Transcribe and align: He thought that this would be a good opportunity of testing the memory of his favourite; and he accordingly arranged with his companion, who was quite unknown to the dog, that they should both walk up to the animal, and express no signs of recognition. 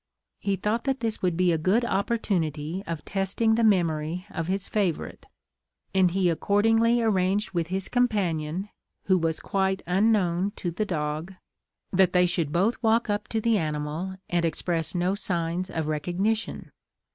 He 0.39 0.55
thought 0.55 0.85
that 0.85 1.01
this 1.01 1.21
would 1.21 1.37
be 1.37 1.51
a 1.51 1.59
good 1.59 1.85
opportunity 1.85 2.81
of 2.87 3.05
testing 3.05 3.53
the 3.53 3.63
memory 3.63 4.25
of 4.31 4.47
his 4.47 4.67
favourite; 4.67 5.27
and 5.93 6.09
he 6.09 6.27
accordingly 6.27 7.03
arranged 7.03 7.51
with 7.51 7.67
his 7.67 7.87
companion, 7.87 8.69
who 9.03 9.15
was 9.19 9.39
quite 9.39 9.83
unknown 9.85 10.53
to 10.55 10.71
the 10.71 10.85
dog, 10.85 11.35
that 11.93 12.13
they 12.13 12.25
should 12.25 12.51
both 12.51 12.81
walk 12.81 13.11
up 13.11 13.27
to 13.27 13.39
the 13.39 13.59
animal, 13.59 14.15
and 14.27 14.43
express 14.43 14.95
no 14.95 15.13
signs 15.13 15.69
of 15.69 15.85
recognition. 15.87 16.71